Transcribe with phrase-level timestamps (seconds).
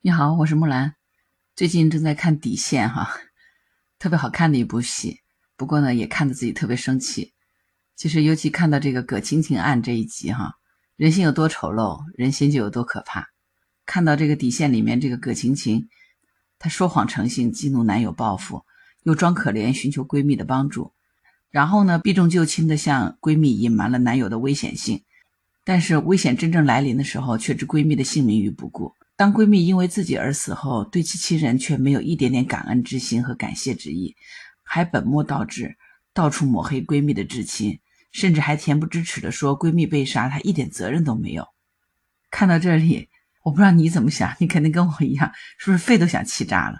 [0.00, 0.94] 你好，我是木兰，
[1.56, 3.10] 最近正在看《底线》哈，
[3.98, 5.18] 特别好看的一部戏。
[5.56, 7.34] 不过呢，也看得自己特别生气。
[7.96, 10.54] 其实，尤其看到这个葛青青案这一集哈，
[10.94, 13.26] 人性有多丑陋，人心就有多可怕。
[13.86, 15.88] 看到这个《底线》里面这个葛青青，
[16.60, 18.64] 她说谎成性，激怒男友报复，
[19.02, 20.92] 又装可怜寻求闺蜜的帮助，
[21.50, 25.02] 然后呢，避重就轻的向闺蜜隐瞒了男友的危险性，
[25.64, 28.94] 但是危险真正来临的时候，却置闺蜜的性命于不顾。
[29.18, 34.14] 当闺蜜因为自己而死后，对其亲人却没有一点点感恩之心和感谢之意，
[34.62, 35.76] 还本末倒置，
[36.14, 37.80] 到处抹黑闺蜜的至亲，
[38.12, 41.44] 甚至还恬不知耻地说闺蜜被杀，她一点责任都没有。
[42.30, 43.08] 看到这里，
[43.42, 46.78] 我不知道你怎么想，你肯定跟我一样，是不是肺都想气炸了？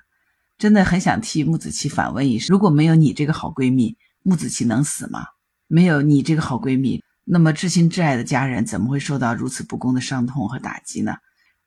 [0.58, 5.27] 真的很想替木子琪反问一声：如果没有你这个好闺蜜，木子琪能死吗？
[5.66, 11.16] 没有你这个好闺蜜，那么至亲至爱的家人怎么会受到如此不公的伤痛和打击呢？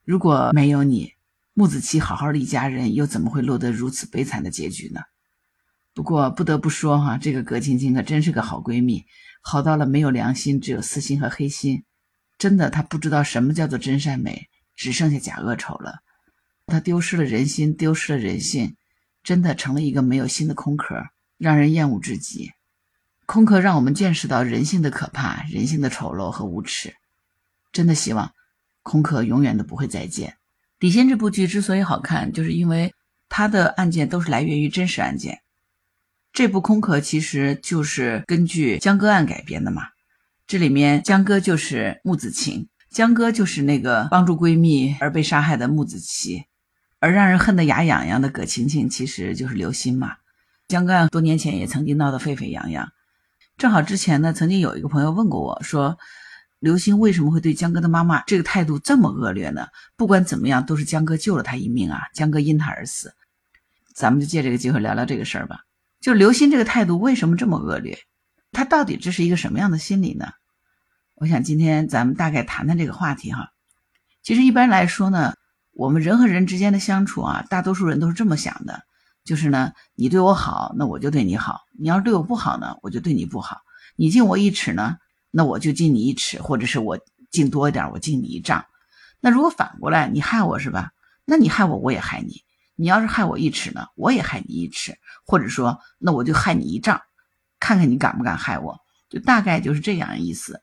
[0.04, 1.14] 如果没有你，
[1.54, 5.02] 木子琪好好的一家人又怎么会落得如此悲惨的结局呢？
[5.94, 9.06] 不过不得不说哈，这个葛青青可真是个好闺蜜，
[9.42, 11.84] 好到了没有良心，只有私心和黑心。
[12.38, 16.00] 真的，她不知道什么叫做真善美，只剩下假恶丑了。
[16.66, 18.76] 她丢失了人心，丢失了人性，
[19.24, 20.96] 真的成了一个没有心的空壳，
[21.38, 22.52] 让人厌恶至极。
[23.26, 26.96] 空壳让我们见识到人性的可怕，人性的丑陋和无耻。
[27.72, 28.34] 真的希望。
[28.84, 30.38] 空壳永远都不会再见。
[30.80, 32.94] 底线这部剧之所以好看，就是因为
[33.30, 35.42] 它的案件都是来源于真实案件。
[36.34, 39.84] 这部空壳其实就是根据江歌案改编的嘛。
[40.48, 46.46] 这里面江歌就是木子晴，江歌就是那个帮助闺蜜而被杀害的木子琪，
[47.00, 50.16] 而让人恨得牙痒痒的葛晴晴其实就是刘鑫嘛。
[50.68, 52.92] 江歌案多年前也曾经闹得沸沸扬扬，
[53.58, 56.00] 正好之前呢，曾经有一个朋友问过我说。
[56.62, 59.66] 刘星为什么会对江哥的妈妈这个态度这么恶劣呢？
[59.96, 62.02] 不管怎么样，都是江哥救了他一命啊！
[62.14, 63.12] 江哥因他而死，
[63.96, 65.62] 咱们就借这个机会聊聊这个事儿吧。
[66.00, 67.98] 就刘星这个态度为什么这么恶劣？
[68.52, 70.28] 他到底这是一个什么样的心理呢？
[71.16, 73.50] 我想今天咱们大概谈谈这个话题哈。
[74.22, 75.34] 其实一般来说呢，
[75.74, 78.84] 我们人和人之间的相处啊，大多数人都是这么想的，
[79.24, 83.62] 就是呢，你对我好，那我就对你好；你要是对我不好呢，我就对你不好。
[83.96, 84.98] 你敬我一尺呢？
[85.32, 87.00] 那我就敬你一尺，或者是我
[87.32, 88.66] 敬多一点，我敬你一丈。
[89.20, 90.92] 那如果反过来，你害我是吧？
[91.26, 92.44] 那你害我，我也害你。
[92.76, 97.00] 你要是害我一尺呢，我也害你一尺，或者说，那我就害你一丈，
[97.60, 98.80] 看看你敢不敢害我。
[99.10, 100.62] 就大概就是这样意思，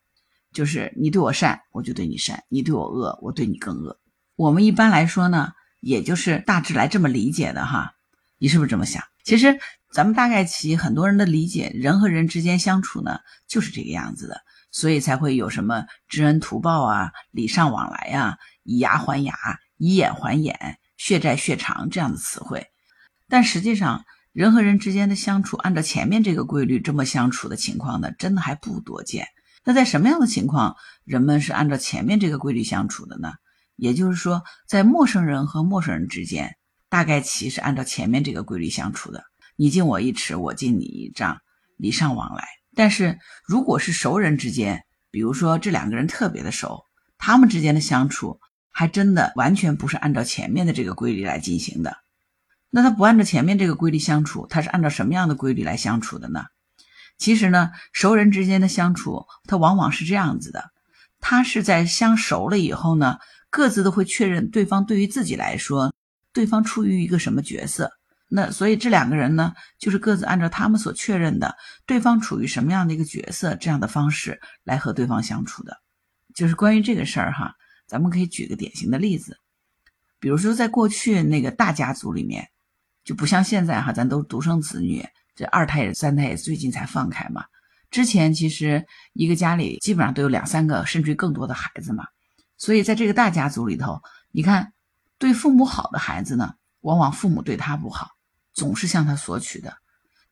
[0.53, 3.99] 就是你对我善，我就对你善；你对我恶，我对你更恶。
[4.37, 7.93] 我们一般来说呢，也就是大致来这么理解的哈。
[8.39, 9.03] 你是不是这么想？
[9.23, 9.59] 其实
[9.93, 14.41] 咱们大概其很多人的理解，人和人之间相处呢，就是这个样子的。
[14.71, 19.35] 所以才会有什么知恩图报啊、礼尚往来呀、以牙还牙、
[19.79, 22.67] 以眼还眼、血债血偿这样的词汇。
[23.29, 29.27] 但实际上，人和人之间的相处，按照前面这个规律这么相处的情况呢，真的还不多见。
[29.65, 33.33] 那在什么样的情况，人们是按照前面这个规律相处的呢？
[33.75, 36.57] 也就是说，在陌生人和陌生人之间，
[36.91, 39.25] 大概其是按照前面这个规律相处的。
[39.61, 41.37] 你敬我一尺，我敬你一丈，
[41.79, 42.47] 礼尚往来。
[42.77, 46.85] 但是，如果是熟人之间，比如说这两个人特别的熟，
[47.19, 48.39] 他们之间的相处
[48.71, 51.97] 还真的完全不是按照前面的这个规律来进行的。
[52.71, 56.45] 那他不按照前面这个规律相处，他是按照什么样的规律来相处的呢？
[57.19, 60.71] 其实呢，熟人之间的相处，他往往是这样子的：
[61.19, 63.19] 他是在相熟了以后呢，
[63.51, 65.93] 各自都会确认对方对于自己来说，
[66.33, 67.91] 对方处于一个什么角色。
[68.31, 71.57] 那所以这两个人呢，就是各自按照他们所确认的
[71.87, 75.81] 对方处于什么样的一个角色这样的方式来和对方相处的。
[76.35, 77.55] 就是关于这个事儿哈，
[77.87, 79.39] 咱们可以举个典型的例子，
[80.21, 82.47] 比如说在过去那个大家族里面，
[83.03, 85.03] 就不像现在哈，咱都独生子女，
[85.35, 87.45] 这二胎也三胎也最近才放开嘛。
[87.91, 92.05] 之前其实一个家里基本上都有两三个甚至于更多的孩子嘛，
[92.59, 94.75] 所以在这个大家族里头，你看
[95.17, 96.53] 对父母好的孩子呢，
[96.83, 98.18] 往往父母对他不好。
[98.59, 99.77] 总是向他索取的，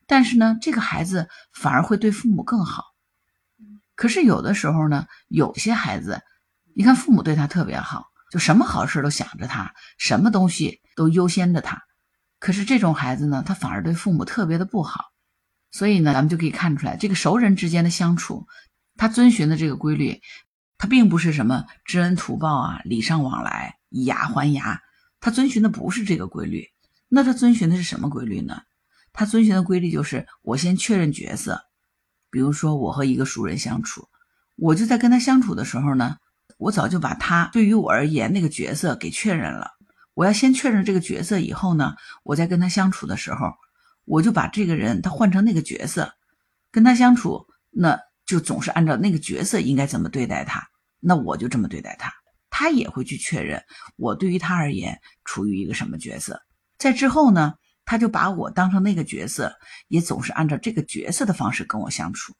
[0.06, 2.82] 但是呢，这个孩子反而会对父母更好。
[3.94, 6.20] 可是有的时候呢，有些孩子，
[6.74, 11.80] 你看父母对他特别好，就什么好事都想着他，什么东西都优先着他。
[12.38, 15.04] 可是这种孩子呢，他反而对父母特别的不好。
[15.70, 18.46] 所以呢，咱们就可以看出来，这个熟人之间的相处，
[18.96, 20.20] 他遵循的这个规律，
[20.78, 24.80] 他并不是什么知恩图报啊、礼尚往来、以牙还牙，
[25.20, 26.68] 他遵循的不是这个规律。
[27.08, 28.62] 那他遵循的是什么规律呢？
[29.12, 31.62] 他遵循的规律就是我先确认角色，
[32.30, 34.08] 比如说我和一个熟人相处，
[34.56, 36.16] 我就在跟他相处的时候呢，
[36.58, 39.70] 我早就把他对于我而言那个角色给确认了，
[40.14, 41.94] 我要先确认这个角色以后呢，
[42.24, 43.52] 我再跟他相处的时候，
[44.04, 46.12] 我就把这个人他换成那个角色，
[46.70, 50.66] 跟他相处，那就总是按照那个角色应该怎么对待他，
[51.00, 52.12] 那我就这么对待他，
[52.50, 53.62] 他也会去确认
[53.96, 56.42] 我对于他而言处于一个什么角色，
[56.78, 59.56] 在之后呢，他就把我当成那个角色，
[59.88, 62.34] 也总是按照这个角色的方式跟我相处，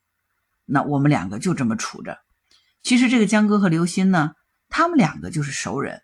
[0.65, 2.19] 那我们两个就这么处着。
[2.83, 4.33] 其实这个江哥和刘鑫呢，
[4.69, 6.03] 他们两个就是熟人。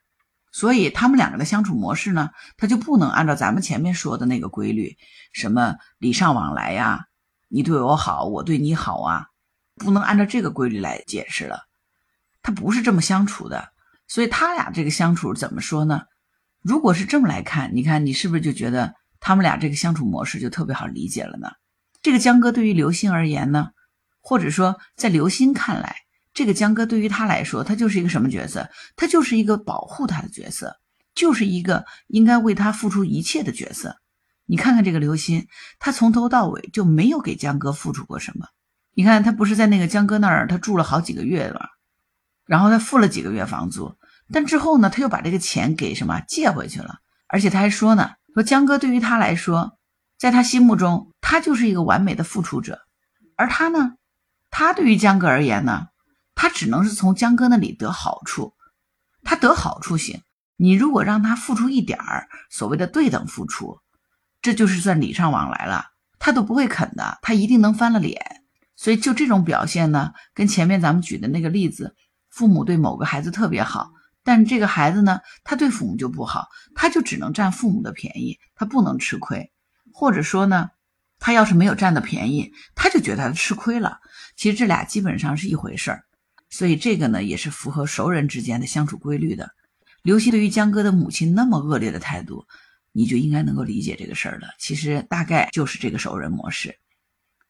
[0.55, 4.99] 所以他们两个的相处模式呢，他就不能按照咱们前面说的那个规律，
[5.32, 7.06] 什么礼尚往来呀，
[7.49, 9.28] 你对我好，我对你好啊，
[9.76, 11.61] 不能按照这个规律来解释了。
[12.43, 13.73] 他不是这么相处的。
[14.08, 16.02] 所以他俩这个相处怎么说呢？
[16.62, 21.49] 如果是这么来看，你看你是不是就觉得他们俩这个相处模式就特别好理解了呢？
[22.00, 23.70] 这个江哥对于刘星而言呢，
[24.20, 25.97] 或者说在刘星看来。
[26.35, 28.70] 这个江哥对于他来说，他就是一个什么角色？
[28.97, 30.75] 他就是一个保护他的角色，
[31.14, 33.97] 就是一个应该为他付出一切的角色。
[34.47, 35.47] 你看看这个刘鑫，
[35.79, 38.47] 他从头到尾就没有给江哥付出过什么。
[38.94, 41.69] 你看他不是在那个江哥那儿，他住了好几个月了，
[42.47, 43.94] 然后他付了几个月房租，
[44.32, 46.96] 但之后呢，他又把这个钱给什么借回去了，
[47.29, 49.79] 而且他还说呢，说江哥对于他来说，
[50.19, 52.81] 在他心目中，他就是一个完美的付出者，
[53.37, 53.93] 而他呢，
[54.50, 55.88] 他对于江哥而言呢？
[56.34, 58.55] 他只能是从江哥那里得好处，
[59.23, 60.23] 他得好处行。
[60.56, 63.78] 你如果让他付出一点儿所谓的对等付出，
[64.40, 65.85] 这就是算礼尚往来了，
[66.19, 68.19] 他都不会肯的，他一定能翻了脸。
[68.76, 71.94] 所以就这种表现呢，跟前面咱们举的那个例子，
[72.31, 73.90] 父母对某个孩子特别好，
[74.25, 79.51] 但这个孩子呢，他对父母就不好，他就只能占父母的便宜，他不能吃亏。
[79.93, 80.71] 或者说呢，
[81.19, 84.01] 他要是没有占到便宜，他就觉得他吃亏了。
[84.37, 86.05] 其实这俩基本上是一回事儿。
[86.51, 89.51] 所以这个呢，也是符合熟人之间的相处规律的。
[90.03, 92.47] 刘希对于江哥的母亲那么恶劣的态度，
[92.93, 94.49] 你就应该能够理解这个事儿了。
[94.59, 96.79] 其实大概就是这个熟人模式。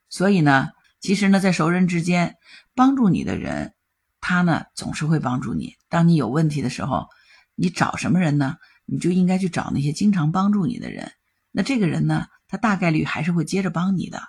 [0.08, 0.68] 所以呢，
[1.00, 2.36] 其实呢，在熟人之间
[2.74, 3.74] 帮助你的人，
[4.22, 5.74] 他呢总是会帮助你。
[5.90, 7.08] 当你有问题的时候，
[7.54, 8.56] 你找什么人呢？
[8.86, 11.12] 你就应该去找那些经常帮助你的人。
[11.50, 14.22] 那这个人呢，他大概率还是会接着帮你的。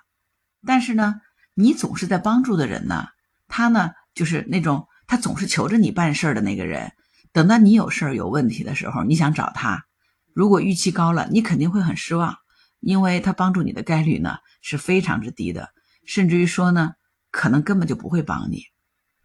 [0.66, 1.22] 但是呢，
[1.54, 3.06] 你总是在帮助的人呢，
[3.48, 3.92] 他呢？
[4.14, 6.92] 就是那种他总是求着你办事儿的那个人，
[7.32, 9.86] 等到你有事儿有问题的时候，你想找他，
[10.32, 12.36] 如果预期高了，你肯定会很失望，
[12.78, 15.70] 因为他帮助你的概率呢是非常之低的，
[16.06, 16.92] 甚至于说呢，
[17.32, 18.62] 可能根本就不会帮你。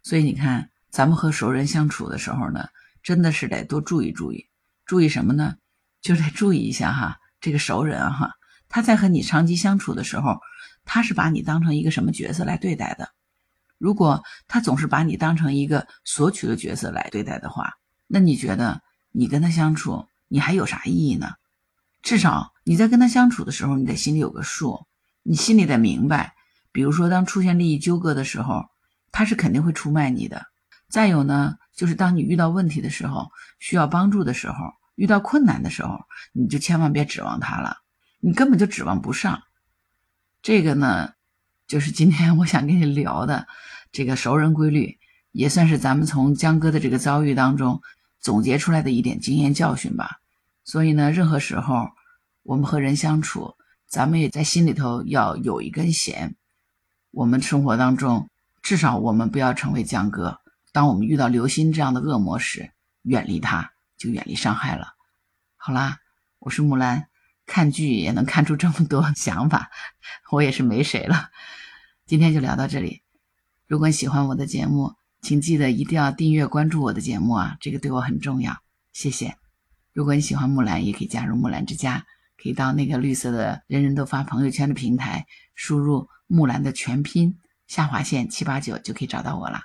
[0.10, 2.70] 所以你看，咱们和熟人相处的时候呢，
[3.04, 4.48] 真的是得多注意注意，
[4.88, 5.58] 注意什么呢？
[6.02, 8.32] 就得注意一下哈，这个熟人哈，
[8.70, 10.40] 他在和你长期相处的时候，
[10.84, 13.10] 他是把你当成一个什么角色来对待的？
[13.78, 17.76] 如果他总是把你当成一个索取的角色来对待的话，
[18.08, 21.34] 那你觉得你跟他相处，你还有啥意义呢？
[22.02, 24.88] 至少你在跟他相处的时候，你得心里有个数，
[25.22, 26.34] 你心里得明白。
[26.72, 28.66] 比如说，当出现利益纠葛的时候，
[29.12, 30.46] 他是肯定会出卖你的。
[30.90, 33.30] 再有呢，就是当你遇到问题的时候，
[33.60, 34.56] 需要帮助的时候，
[34.96, 36.00] 遇到困难的时候，
[36.34, 37.78] 你就千万别指望他了，
[38.20, 39.42] 你根本就指望不上。
[40.42, 41.14] 这个呢？
[41.68, 43.48] 就是今天我想跟你聊的
[43.92, 44.98] 这个熟人规律，
[45.32, 47.80] 也算是咱们从江哥的这个遭遇当中
[48.20, 50.20] 总结出来的一点经验教训吧。
[50.64, 51.88] 所以呢，任何时候
[52.42, 53.54] 我们和人相处，
[53.88, 56.36] 咱们也在心里头要有一根弦。
[57.12, 58.28] 我们生活当中，
[58.62, 60.40] 至少我们不要成为江哥。
[60.72, 62.72] 当我们遇到刘鑫这样的恶魔时，
[63.04, 64.94] 远离他，就远离伤害了。
[65.58, 66.00] 好啦，
[66.40, 67.08] 我是木兰。
[67.46, 69.72] 看剧也能看出这么多想法，
[70.30, 71.30] 我也是没谁了。
[72.06, 73.02] 今天就聊到这里。
[73.66, 78.56] 如果你喜欢我的节目，请记得一定要订阅关注我的节目啊，这个对我很重要。
[78.94, 79.36] 谢谢。
[79.94, 82.06] 如果你喜欢木兰，也可以加入木兰之家，
[82.38, 85.26] 可以到那个绿色的人人都发朋友圈的平台，
[85.56, 87.40] 输入木兰的全拼
[87.70, 89.62] 下划线七八九就可以找到我了。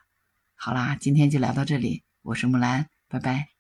[0.55, 3.54] 好啦，今天就聊到这里，我是木兰，拜拜。